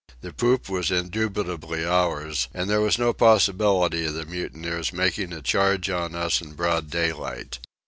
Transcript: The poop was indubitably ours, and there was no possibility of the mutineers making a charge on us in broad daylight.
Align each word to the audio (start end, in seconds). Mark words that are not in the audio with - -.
The 0.21 0.33
poop 0.33 0.67
was 0.67 0.89
indubitably 0.89 1.85
ours, 1.85 2.47
and 2.55 2.67
there 2.67 2.81
was 2.81 2.97
no 2.97 3.13
possibility 3.13 4.03
of 4.07 4.15
the 4.15 4.25
mutineers 4.25 4.91
making 4.91 5.31
a 5.31 5.43
charge 5.43 5.91
on 5.91 6.15
us 6.15 6.41
in 6.41 6.53
broad 6.53 6.89
daylight. 6.89 7.59